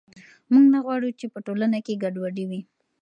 موږ 0.53 0.65
نه 0.73 0.79
غواړو 0.85 1.09
چې 1.19 1.25
په 1.33 1.39
ټولنه 1.47 1.79
کې 1.85 1.99
ګډوډي 2.03 2.45
وي. 2.49 2.61